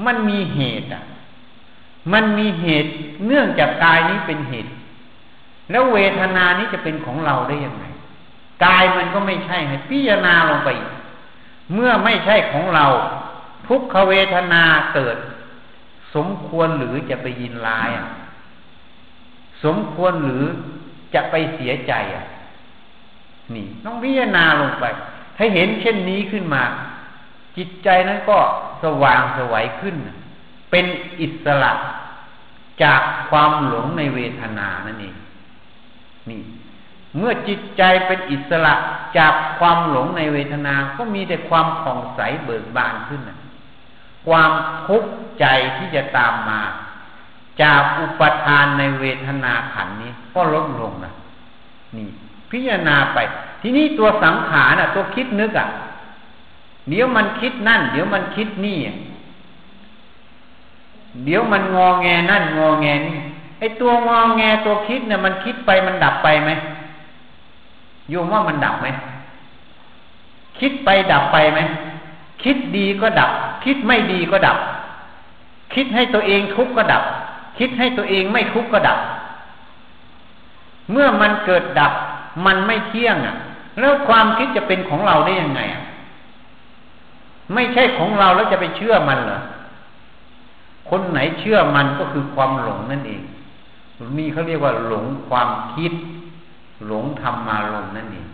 [0.06, 1.02] มันมีเหตุอะ
[2.12, 2.88] มันมีเหตุ
[3.26, 4.70] เนื่องจากกายนี้เป็นเหตุ
[5.70, 7.84] แล้วเวทนานี้จะเป็นของเราได้ยังไง
[8.64, 10.70] กายมันก็ไม่ใช่ให้พิจารณาลงไป
[11.74, 12.86] เมื่อไม่ใช่ของเรา
[13.68, 14.62] ทุกขเวทนา
[14.94, 15.16] เกิด
[16.14, 18.08] สมควรหรือจะไปยินร้ายอะ
[19.64, 20.44] สมควรหรือ
[21.14, 22.26] จะไปเสียใจอะ
[23.54, 24.84] นี่ต้องพิจารณาลงไป
[25.36, 26.62] ให้เห็นเช่นนี้ขึ้นมา
[27.56, 28.38] จิตใจนั้นก็
[28.82, 29.94] สว่างสวัยขึ้น
[30.70, 30.86] เป็น
[31.20, 31.72] อิสระ
[32.82, 33.00] จาก
[33.30, 35.14] ความหลงในเวทนานั่นเอง
[36.30, 36.42] นี่
[37.16, 38.74] เมื่อจิตใจเป็นอิสระ
[39.18, 43.20] จากความหลงในเวทนา ก็มีแต่ความผ่องใสเบิกบานขึ้น
[44.26, 44.50] ความ
[44.86, 46.60] ทุกข์ใจที่จะตามมา
[47.62, 51.12] จากอุปทานในเวทนาขันนี้ ก็ลดลงนะ
[51.96, 52.08] นี่
[52.50, 53.18] พิจารณาไป
[53.62, 55.68] ทีนี้ตัวสังขารน่ะตัวคิดนึกอะ
[56.88, 58.78] เดี๋ยวมันคิดนั่น เดี๋ยวมันคิดนี่
[61.24, 63.18] เดี๋ยวมันงอแงนั่น งอแงนี่
[63.58, 66.50] ไอตัวงองแงตัวคิดเนี่ยมันคิดไปมันดับไปไหม
[68.10, 68.88] โยมว่ามันดับไหม
[70.58, 71.60] คิดไปดับไปไหม
[72.42, 73.30] คิดดีก็ดับ
[73.64, 74.58] คิดไม่ดีก็ดับ
[75.74, 77.02] คิดให้ตัวเองทุกข์ก็ดับ
[77.58, 78.98] คิดให้ตัวเองไม่ทุกข์ก็ดับ
[80.92, 81.92] เมื่อมันเกิดดับ
[82.46, 83.36] มันไม่เที่ยงอะ
[83.78, 85.82] แล้วความคิดจะเป็นของเราได้ยังไงอะ
[87.54, 89.40] ไม่ใช่ของเราแล้วจะไปเชื่อมันเหรอ
[90.90, 93.22] คนไหนเชื่อมันก็คือความหลงนั่นเอง
[94.18, 95.92] นี่เขาเรียกว่าหลงความคิด
[96.86, 98.26] หลงธรรมารมนั่นเอง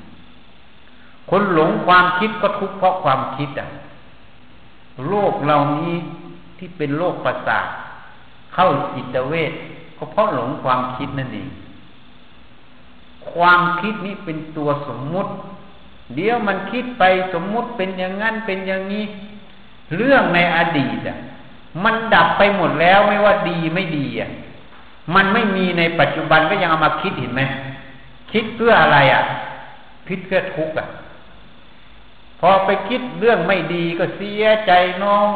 [1.30, 3.68] คนหลงความคิดก็ทุกข์เพราะความคิดอะ
[5.08, 5.94] โรคเหล่านี้
[6.58, 7.66] ที่เป็นโรคประสาท
[8.54, 9.52] เข้าจิตเวท
[9.98, 11.48] ก็เพราะหลงความคิดนั่นเอง
[13.32, 15.30] ความคิดนี้เป็นตัวสมมุติ
[16.14, 17.02] เดี๋ยวมันคิดไป
[17.34, 19.04] สมมุติเป็นอย่างนั้นเป็นอย่างนี้
[19.96, 21.18] เรื่องในอดีตอะ
[21.84, 24.30] มันดับไปหมดแล้วไม่ว่าดีไม่ดีอะ
[25.14, 27.42] มันไม่มีในปัจจุบันก็ยังเอามาคิดเห็นไหม
[28.32, 29.22] คิดเพื่ออะไรอะ
[30.08, 30.86] คิดเพื่อทุกข์อะ
[32.40, 35.26] พอไปคิดเรื่องไม่ดีก็เสียใจน้อง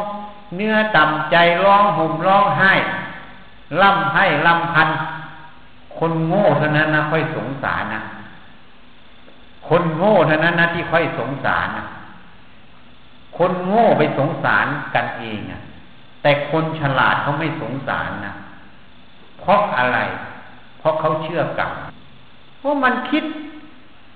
[0.55, 2.73] เนื้อต่ำใจร้องห่มร้องไห้
[3.81, 4.89] ล่ำให้ล่ำพัน
[5.97, 8.01] คนโง่เท่านั้นนะค่อยสงสารนะ
[9.67, 11.85] คนโง่เท่านั้นนะที่ค่อยสงสารนะ
[13.37, 15.61] คนโง่ไปสงสารกันเองอะ
[16.21, 18.33] แต่คนฉลาดเขาไม่สงสารนะ
[19.49, 19.97] ราะอะไร
[20.79, 21.71] เพราะเขาเชื่อกรรม
[22.59, 23.23] เพราะมันคิด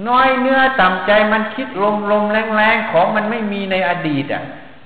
[0.09, 4.43] น้อยเนื้อต่ำใจมันคิดลมลมแรงแรงของมันไม่มีในอดีตอะ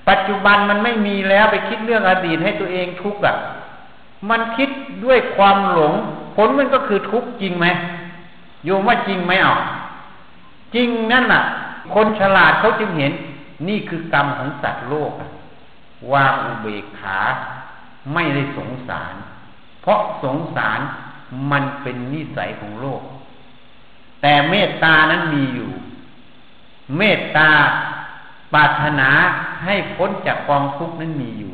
[0.10, 3.36] ปัจจุบันมันไม่มีแล้วไปคิดเรื่องอดีตให้ตัวเองทุกข์อะ
[4.30, 4.70] มันคิด
[5.06, 5.94] ด้วยความหลง
[6.36, 7.68] ผลมันก็คือทุกข์จริงไหม
[8.66, 9.56] โยมว่าจริงไหมอะ
[10.76, 11.44] จริงนั่นน่ะ
[11.94, 13.14] คนฉลาดเขาจึงเห็น
[13.68, 15.12] นี่คือกรรมของสัตว์โลก
[16.14, 17.20] วางอุเบกขา
[18.14, 19.14] ไม่ได้สงสาร
[19.88, 20.80] เพราะสงสาร
[21.52, 23.02] มันเป็นนิสัยของโลก
[24.22, 25.72] แต่เมตตานั้นมีอยู่
[26.98, 27.50] เมตตา
[28.54, 29.10] ปรารถนา
[29.66, 31.54] ให้พ้นจากกองทุกข์นั้นมีอยู่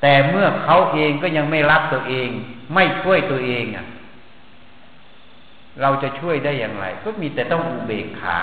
[0.00, 2.28] แต่เมื่อเขาเองก็ยังไม่รับตัวเอง
[2.74, 3.86] ไม่ช่วยตัวเองอะ
[5.80, 8.38] เราจะช่วยได้อย่างไร ก็มีแต่ต้องอุเบกขา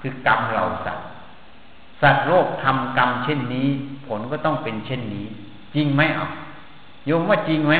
[0.00, 1.06] คือกรรมเราสัตว์
[2.02, 3.68] สัตว์โลกทำกรรมเช่นนี้
[4.06, 5.26] ผผลก็ต้องเป็นเช่นนี้
[5.74, 6.28] จริงไหมอะ
[7.08, 7.74] โยมว่าจริงไหม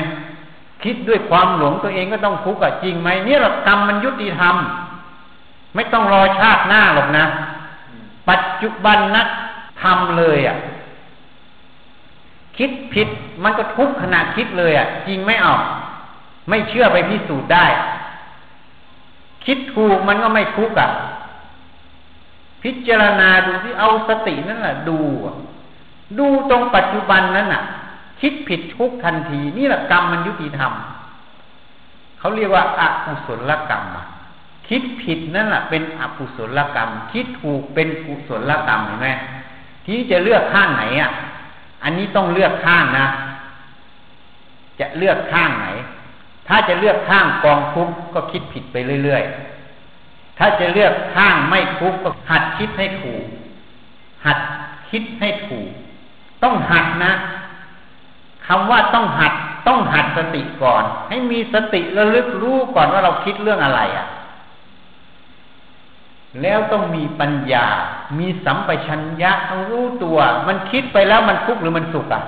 [0.83, 4.55] คิดด้วยความหลงตัวเองก็ต้องทุกข์อะจริงไหมเนี่ยหลักกรรมมันยุติธรรม
[5.75, 7.25] ไม่ต้องรอชาติหน้าหรอกนะ
[8.29, 9.23] ปัจจุบันนะ
[9.81, 10.55] ทำเลยอะ่ะ
[12.57, 13.07] คิดผิด
[13.43, 15.53] มันก็ทุกข์ขนาดคิดเลยอะ่ะ จริงไม่เอา
[16.49, 17.65] ไม่เชื่อไปพิสูจน์ได้
[19.45, 20.89] คิดถูกมันก็ไม่ทุกข์อะ
[22.63, 24.99] พิจารณาดูที่เอาสตินั่นแหละดู
[26.19, 27.63] ดูตรงปัจจุบันนั้นน่ะ
[28.21, 30.71] คิดผิดทุกทันที นี่แหละกรรมมันยุติธรรม
[32.19, 33.83] เขาเรียกว่าอกุศลกรรม
[34.67, 39.09] คิดผิดนั่นแหละเป็นอกุศลกรรม คิดถูกเป็นกุศลกรรมเห็นไหม
[39.85, 41.11] ที่จะเลือกข้างไหนอะ
[41.83, 43.07] อันนี้ต้องเลือกข้างนะ
[44.79, 45.67] จะเลือกข้างไหน
[46.47, 53.25] ถ้าจะเลือกข้างกองทุกข์ก็คิดผิดไปเรื่อยๆ ถ้าจะเลือกข้างไม่ทุกข์ก็หัดคิดให้ถูก
[54.25, 54.39] หัด
[54.89, 55.69] คิดให้ถูก
[56.43, 57.11] ต้องหัดนะ
[58.49, 59.33] คำว่าต้องหัด
[59.67, 64.07] ต้องหัดสติก่อน ให้มีสติระลึกรู้ก่อนว่าเราคิดเรื่องอะไรอะ่ะ
[66.41, 67.65] แล้วต้องมีปัญญา
[68.19, 72.23] มีสัมปชัญญะต้องรู้ตัว มันคิดไปแล้วมันทุกข์หรือมันสุขอะ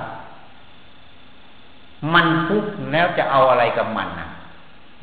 [2.13, 4.29] มันทุกข์แล้วจะเอาอะไรกับมันอะ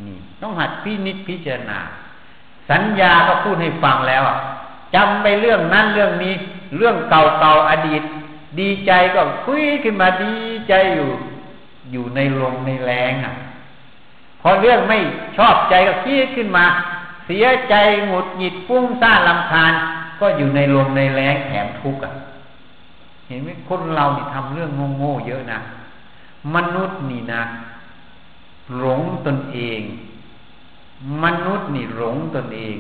[0.07, 1.79] นี่ ต้องหัดพินิจพิจารณา
[2.71, 4.23] สัญญาก็พูดให้ฟังแล้ว
[4.95, 6.35] จำไปเรื่องนั้นเรื่องนี้
[6.77, 8.03] เรื่องเก่าๆอดีต
[8.61, 10.35] ดีใจก็คุยขึ้นมาดี
[10.69, 11.11] ใจอยู่
[11.93, 13.35] อยู่ในลมในแรงอะ
[14.41, 14.99] พอเรื่องไม่
[15.37, 16.65] ชอบใจก็คิดขึ้นมา
[17.27, 17.75] เสียใจ
[18.07, 19.73] หงุดหงิดฟุ้งซ่านลำคาญ
[20.21, 22.13] ก็อยู่ในลมในแรงแถมทุกข์อะ
[23.29, 25.59] เห็นไหมคนเรานี่ทำเรื่องโง่ๆเยอะนะ
[26.55, 27.43] มนุษย์นี่นะ
[28.79, 29.81] หลงตนเอง
[31.25, 32.77] มนุษย์นี่หลงตนเอง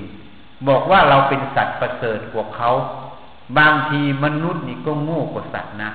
[0.69, 2.71] บอกว่าเราเป็นสัตว์ประเสริฐกว่าเขา
[3.59, 5.91] บางทีมนุษย์นี่ก็โง่กว่าสัตว์นะ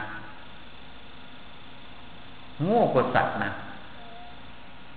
[2.61, 3.51] โง่กว่าสัตว์นะ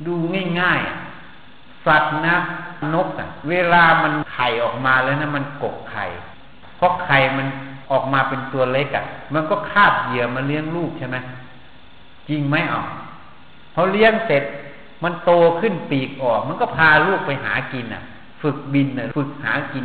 [0.07, 0.15] ดู
[0.61, 2.37] ง่ายๆ สัตว์นะ
[2.95, 6.05] นกอะเวลามันไข่ออกมาแล้วนะมันกกไข่
[6.77, 7.47] เพราะไข่มัน
[7.91, 11.17] ออกมาเป็นตัวเล็กอะมันก็คาบเหยื่อมาเลี้ยงลูกใช่ไหม
[12.29, 12.83] จริงไหมอะ
[13.75, 14.45] พอเลี้ยงเสร็จ
[15.05, 18.03] มันโตขึ้นปีกออก มันก็พาลูกไปหากินอะ
[18.43, 19.85] ฝึกบินอะฝึกหากิน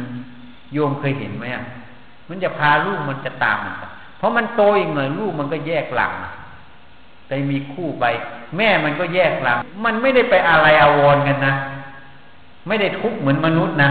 [0.74, 1.64] โยมเคยเห็นไหมอะ
[2.30, 3.76] มันจะพาลูกมันจะตามมัน
[4.18, 6.12] เพราะมันโตอีกหน่อยลูกมันก็แยกหลัง
[7.34, 8.06] ไปมีคู่ไป
[8.58, 11.54] แม่มันก็แยกหลัง มันไม่ได้ไปอะไรอาวรกันนะ
[12.68, 13.90] ไม่ได้ทุกข์เหมือนมนุษย์นะ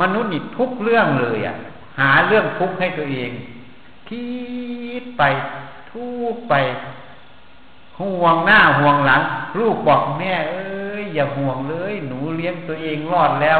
[0.00, 1.54] มนุษย์นี่ทุกเรื่องเลยอะ่ะ
[1.98, 3.30] หาเรื่องทุกข์ให้ตัวเอง
[4.08, 4.24] คิ
[5.02, 5.22] ดไป
[5.90, 6.54] ทุกไป
[8.00, 9.20] ห่วงหน้าห่วงหลัง
[9.58, 13.58] ลูกบอกแม่เอ้ยอย่าห่วงเลย หนูเลี้ยงตัวเองรอดแล้ว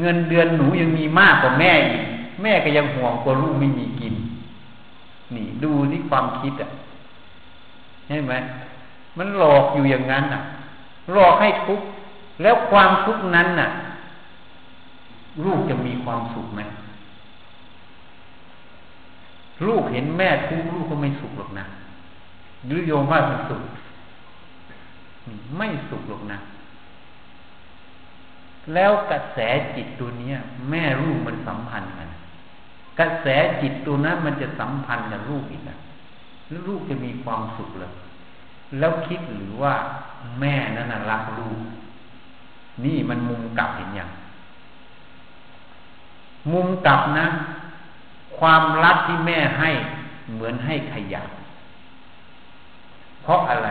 [0.00, 2.02] เงินเดือนหนูยังมีมากกว่าแม่อีก
[2.42, 4.14] แม่ก็ยังห่วงกลัวลูกไม่มีกิน
[5.34, 6.70] นี่ดูที่ความคิดอะ
[8.12, 8.34] ช่ไหม
[9.18, 10.40] มันหลอกอยู่อย่างนั้นอะ
[11.12, 11.86] หลอกให้ทุกข์
[12.42, 13.68] แล้วความทุกข์นั้นน่ะ
[15.44, 16.60] ลูกจะมีความสุขไหม
[19.66, 21.64] ลูกเห็นแม่ทุกข์ลูกก็ไม่สุขหรอกนะ
[22.66, 23.62] หรือโยมว่ามันสุข
[25.56, 26.38] ไม่สุขหรอกนะ
[28.74, 29.38] แล้วกระแส
[29.76, 30.32] จิตตัวนี้
[30.70, 32.08] แม่ลูกมันสัมพันธ์กัน
[33.00, 33.26] กระแส
[33.62, 35.78] จิตตัวนั้นมันจะสัมพันธ์กับลูกอีกนะ
[36.48, 37.92] แล้วลูกจะมีความสุขเลย
[38.78, 39.74] แล้วคิดหรือว่า
[40.40, 41.58] แม่นั้นรักลูก
[42.84, 44.10] นี่มันมุมกลับเห็นอย่าง
[46.52, 47.26] มุมกลับนะ
[48.38, 49.70] ความรักที่แม่ให้
[50.32, 51.22] เหมือนให้ขยะ
[53.22, 53.68] เพราะอะไร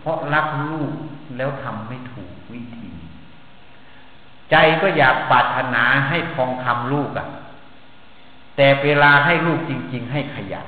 [0.00, 0.92] เพราะรักลูก
[1.36, 2.90] แล้วทำไม่ถูกวิธี
[4.50, 7.26] ใจก็อยากปรารถนาให้ทองคำลูกอะ่ะ
[8.56, 10.66] แต่เวลาให้ลูกจริง ๆ ให้ขยัน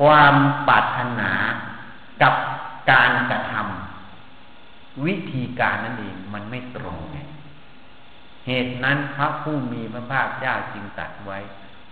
[0.00, 0.34] ความ
[0.68, 1.32] ปรารถนา
[2.22, 2.34] กับ
[2.90, 7.18] การกระทำวิธีการนั่นเองมันไม่ตรงไง
[8.46, 11.38] เหตุนั้นพระผู้มีพระภาคเจ้าจึงตรัสไว้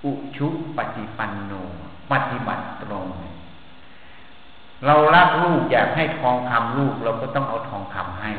[0.05, 1.53] อุชุปฏิปันโน
[2.11, 3.07] ปฏิบัติตรง
[4.87, 8.33] เรารักลูกอยากให้ทองคำลูกเราก็ต้องเอาทองคำให้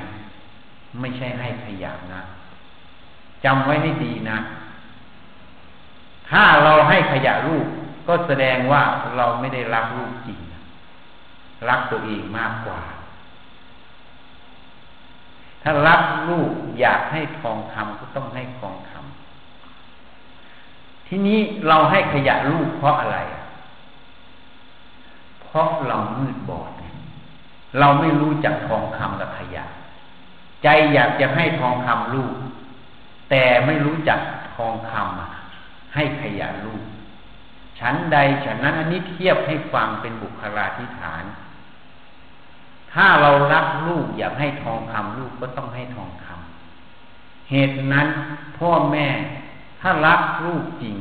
[1.00, 2.22] ไม่ใช่ให้ขยะนะ
[3.46, 4.38] จำไว้ให้ดีนะ
[6.30, 7.68] ถ้าเราให้ขยะลูก
[8.08, 8.84] ก็แสดงว่า
[9.18, 10.40] เราไม่ได้รักลูกจริง
[11.70, 12.82] รักตัวเองมากกว่า
[15.62, 23.18] ถ้ารักลูกอยากให้ทองคำก็ต้องให้ทองคำทีนี้เราให้ขยะลูกเพราะอะไร
[25.42, 26.72] เพราะเรามืดบอด
[27.80, 29.66] เราไม่รู้จักทองคำกับขยะ
[30.64, 32.34] ใจอยากจะให้ทองคำลูก
[33.30, 34.20] แต่ไม่รู้จัก
[34.56, 36.84] ทองคำให้ขยะลูก
[37.80, 41.24] ฉันใดฉันนั้นอันนี้เทียบให้ฟังเป็นบุคลาธิฐาน
[42.94, 48.08] ถ้าเรารักลูกอยากให้ทองคำลูกก็ต้องให้ทองคำเหตุนั้น
[48.58, 49.08] พ่อแม่
[49.82, 50.98] ถ้ารักลูกจริง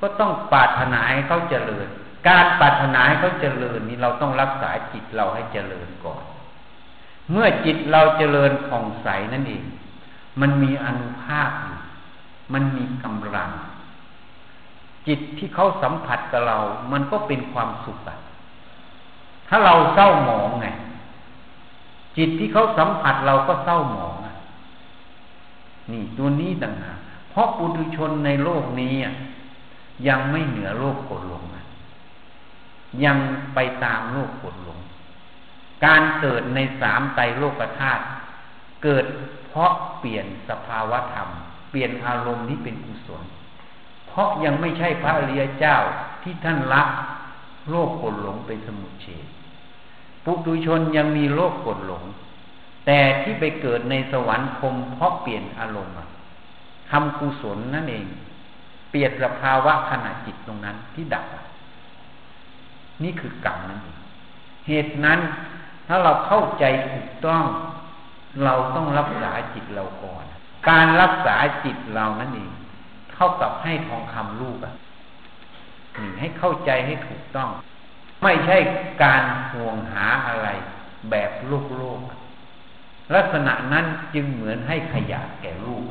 [0.00, 1.86] ก็ต้องปรารถนาให้เขาเจริญ
[2.28, 6.24] การปรารถนาให้เขาเจริญนี้เราต้องรักษาจิตเราให้เจริญก่อน
[7.30, 9.64] เมื่อจิตเราเจริญผ่องใสนั่นเอง
[10.40, 11.50] มันมีอนุภาพ
[12.54, 13.50] มันมีกำลัง
[15.08, 16.58] จิตที่เขาสัมผัสกับเรา
[16.92, 18.18] มันก็เป็นความสุขอะ
[19.48, 20.68] ถ้าเราเศร้าหมองไง
[22.16, 24.34] จิตที่เขาสัมผัสเราก็เศร้าหมองอะ
[25.92, 26.98] นี่ตัวนี้ต่างหาก
[27.30, 28.94] เพราะปุถุชนในโลกนี้
[30.08, 31.42] ยังไม่เหนือโลกกดลง
[33.04, 33.18] ยัง
[33.54, 34.78] ไปตามโลกกดลง
[35.84, 38.02] การเกิดในสามไตรโลกธาตุ
[38.84, 39.04] เกิด
[39.46, 41.28] เพราะเปลี่ยนสภาวะธรรม
[41.70, 43.22] เปลี่ยนอารมณ์ที่เป็นกุศล
[44.18, 45.76] ราะยังไม่ใช่พระอริยเจ้า
[46.22, 46.82] ที่ท่านละ
[47.70, 49.26] โลกกดหลงเป็นสมุทเฉด
[50.24, 52.04] ปุถุชนยังมีโลกกดหลง
[52.86, 55.94] แต่ที่ไปเกิดในสวรรค์คมเพราะเปลี่ยนอารมณ์
[56.90, 58.06] ทำกุศลนั่นเอง
[58.90, 61.26] เปลี่ยนสภาวะขณะจิตตรงนั้นที่ดับ
[63.02, 63.98] นี่คือกรรมนั่นเอง
[64.68, 65.18] เหตุนั้น
[65.86, 67.42] ถ้าเราเข้าใจถูกต้อง
[68.44, 70.24] เราต้องรักษาจิตเราก่อน
[70.68, 72.50] การรักษาจิตเรานั่นเอง
[73.18, 74.74] เท่ากับให้ทองคำลูกอะ
[76.18, 77.50] ให้เข้าใจให้ถูกต้อง
[78.22, 78.56] ไม่ใช่
[79.02, 80.48] การห่วงหาอะไร
[81.10, 82.00] แบบโลกโลก
[83.14, 85.82] ลักษณะนั้นจึงเหมือนให้ขยะแก่ลูก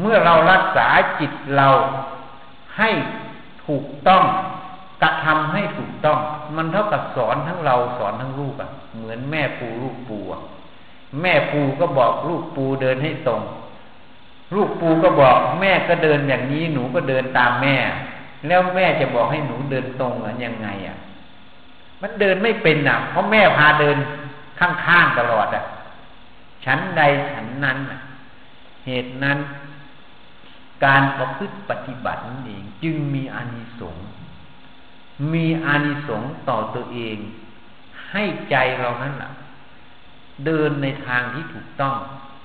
[0.00, 0.88] เมื่อเรารักษา
[1.20, 1.68] จิตเรา
[2.78, 2.90] ให้
[3.66, 4.24] ถูกต้อง
[5.02, 6.18] กระทำให้ถูกต้อง
[6.56, 10.42] มันเท่ากับสอนทั้งเราสอนทั้งลูกอะเหมือนแม่ปูลูกปูอะ
[11.22, 13.42] แม่ปูก็บอกลูกปูเดินให้ตรง
[14.54, 17.76] ลูกปูก็บอกแม่ก็เดินอย่างนี้หนูก็เดินตามแม่
[18.46, 20.98] แล้วแม่จะบอกให้หนูเดินตรงหรือยังไงอะ
[22.02, 23.96] มันเดินไม่เป็นอะ เพราะแม่พาเดิน
[24.58, 25.64] ข้างๆตลอดอะ
[26.64, 27.02] ฉันใด
[27.32, 28.00] ฉันนั้นอะ
[28.86, 29.38] เหตุนั้น
[30.84, 34.06] การประพฤติปฏิบัตินั่นเอง จึงมีอานิสงส์
[35.32, 37.16] มีอานิสงส์ต่อตัวเอง
[38.10, 39.30] ให้ใจเรานั้นแหละ
[40.46, 41.96] เดินในทางที่ถูกต้อง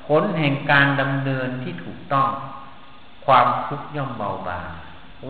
[0.10, 2.30] ผลแห่งการดำเนินที่ถูกต้อง
[3.26, 4.68] ความทุกข์ย่อมเบาบาง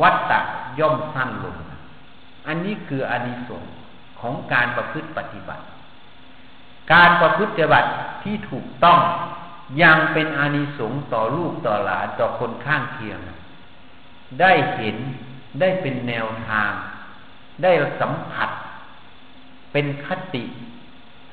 [0.01, 0.39] วัฏฏะ
[0.79, 1.57] ย่อมสั้นลง
[2.47, 3.73] อันนี้คืออานิสงส์
[4.19, 5.63] ของการประพฤติปฏิบัติ
[6.93, 7.89] การประพฤติปฏิบัติ
[8.23, 8.99] ที่ถูกต้อง
[9.81, 13.19] ยังเป็นอานิสงส์ต่อลูกต่อหลานต่อคนข้างเคียง
[14.39, 14.97] ได้เห็น
[15.59, 16.71] ได้เป็นแนวทาง
[17.63, 18.49] ได้สัมผัส
[19.71, 20.43] เป็นคติ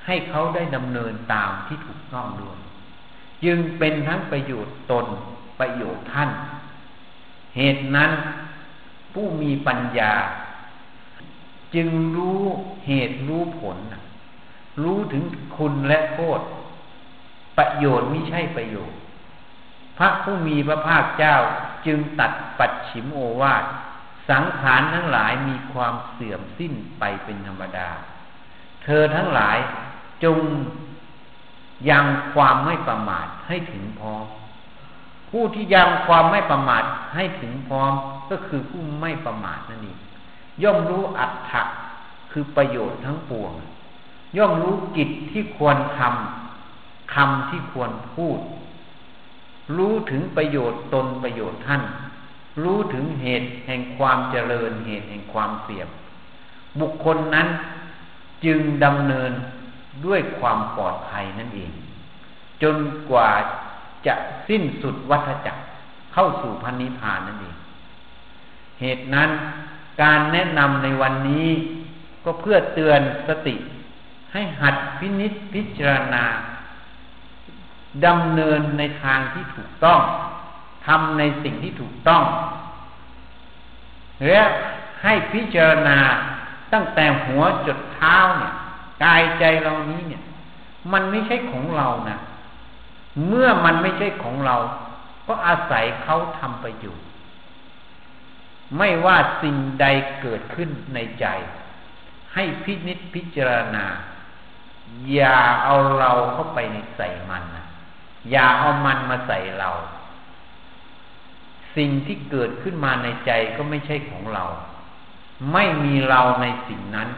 [0.07, 2.59] ให้เขาได้ดำเนินตามที่ถูกต้องด้วย
[3.45, 5.07] จึงเป็นทั้งประโยชน์ตน
[5.61, 6.31] ประโยชน์ท่าน
[7.57, 8.11] เหตุนั้น
[9.13, 10.13] ผู้มีปัญญา
[11.75, 12.41] จึงรู้
[12.87, 13.79] เหตุรู้ผล
[14.83, 15.25] รู้ถึง
[15.57, 16.41] คุณและโทษ
[17.59, 18.99] ประโยชน์ไม่ใช่ประโยชน์
[19.99, 21.37] พระผู้มีพระภาคเจ้า
[21.87, 23.65] จึงตัดปัดฉิมโอวาท
[24.31, 27.89] สังขารทั้งหลายมีความเสื่อมสิ้นไปเป็นธรรมดา
[28.85, 29.59] เธอทั้งหลาย
[30.25, 30.39] จง
[31.91, 34.25] ยังความไม่ประมาทให้ถึงพร้อม
[35.31, 36.83] ผู้ที่ยังความไม่ประมาท
[37.15, 37.93] ให้ถึงพร้อม
[38.31, 39.99] ก็คือผู้ไม่ประมาทนั่นเอง
[40.63, 41.63] ย่อมรู้อัตถะ
[42.33, 43.53] คือประโยชน์ทั้งปวง
[44.37, 48.39] ย่อมรู้กิจที่ควรทำคำที่ควรพูด
[49.77, 51.83] รู้ถึงประโยชน์ตนประโยชน์ท่าน
[52.63, 55.89] รู้ถึงเหตุแห่งความเจริญเหตุแห่งความเสียบ
[56.81, 57.49] บุคคลนั้น
[58.45, 59.33] จึงดำเนิน
[60.05, 61.73] ด้วยความปลอดภัยนั่นเอง
[62.63, 62.77] จน
[63.11, 63.31] กว่า
[64.07, 64.15] จะ
[64.49, 65.63] สิ้นสุดวัฏจักร
[66.13, 67.57] เข้าสู่พันนิพพานนั่นเอง
[68.81, 69.31] เหตุนั้น
[70.03, 71.49] การแนะนำในวันนี้
[72.25, 73.57] ก็เพื่อเตือนสติ
[74.33, 76.25] ให้หัดพินิษพิจารณา
[78.07, 80.01] ดำเนินในทางที่ถูกต้อง
[80.87, 82.23] ทำในสิ่งที่ถูกต้อง
[84.29, 84.43] และ
[85.03, 85.99] ให้พิจารณา
[86.73, 88.53] ตั้งแต่หัวจดเท้าเนี่ย
[89.05, 90.23] กายใจเรานี้เนี่ย
[90.93, 92.19] มันไม่ใช่ของเรานะ
[93.27, 94.57] เมื่อมันไม่ใช่ของเรา
[95.27, 97.09] ก็อาศัยเขาทำประโยชน์
[98.79, 99.87] ไม่ว่าสิ่งใด
[100.21, 101.27] เกิดขึ้นในใจ
[102.35, 103.85] ให้พินิจพิจารณา
[105.13, 107.65] อย่าเอาเราเข้าไปในใส่มันนะ
[108.31, 109.71] อย่าเอามันมาใส่เรา
[111.77, 114.45] สิ่งที่เกิดขึ้นมาในใจก็ไม่ใช่ของเรา
[115.53, 117.09] ไม่มีเราในสิ่งนั้น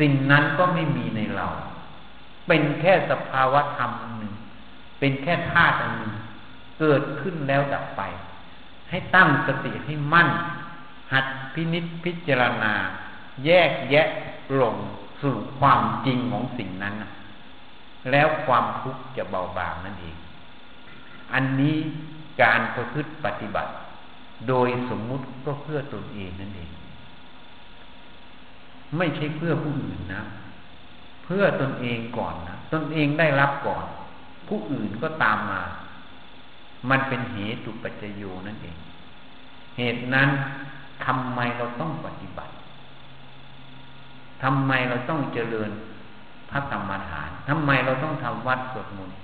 [0.00, 1.48] สิ่งนั้นก็ไม่มีในเรา
[2.46, 4.34] เป็นแค่สภาวะธรรมหนึ่ง
[4.98, 6.14] เป็นแค่ธาตุอันหนึ่ง
[6.80, 8.02] เกิดขึ้นแล้วดับไป
[8.90, 10.28] ให้ตั้งสติให้มั่น
[11.12, 12.72] หัดพินิษพิจารณา
[13.44, 14.08] แยกแยะ
[14.54, 14.76] หลง
[15.22, 16.94] สู่ความจริงของสิ่งนั้น
[18.10, 20.16] แล้วความทุกข์จะเบาบางนั่นเอง
[21.32, 21.76] อันนี้
[22.42, 23.72] การประพฤติปฏิบัติ
[24.48, 26.70] โดยสมมุติก็เพื่อตนเองนั่นเอง
[28.96, 30.22] ไม่ใช่เพื่อผู้อื่นนะ
[31.24, 33.84] เพื่อตนเองก่อนนะตนเองได้รับก่อน
[34.48, 35.62] ผู้อื่นก็ตามมา
[36.90, 38.76] มันเป็นเหตุปัจจโยนั่นเอง
[39.78, 40.28] เหตุนั้น
[41.04, 42.52] ทำไมเราต้องปฏิบัติ
[44.42, 45.70] ทำไมเราต้องเจริญ
[46.50, 49.18] พระธรรมฐานทำไมเราต้องทำวัดสวดมนต์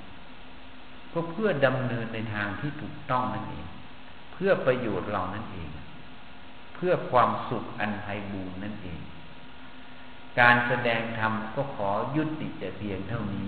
[1.12, 3.67] ก็เพื่อดำเนินในทางที่ถูกต้องนั่นเอง
[4.33, 5.69] เพื่อประโยชน์เรานั่นเอง
[6.75, 9.01] เพื่อความสุขอันไพบูรณ์นั่นเอง
[10.41, 13.47] การแสดงธรรมก็ขอยุติแต่เพียงเท่านี้